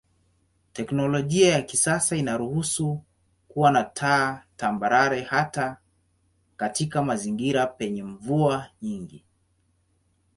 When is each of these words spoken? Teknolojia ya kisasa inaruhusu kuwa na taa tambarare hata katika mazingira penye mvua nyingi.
Teknolojia 0.73 1.51
ya 1.53 1.61
kisasa 1.61 2.15
inaruhusu 2.15 3.01
kuwa 3.47 3.71
na 3.71 3.83
taa 3.83 4.43
tambarare 4.57 5.21
hata 5.21 5.77
katika 6.57 7.03
mazingira 7.03 7.67
penye 7.67 8.03
mvua 8.03 8.67
nyingi. 8.81 9.25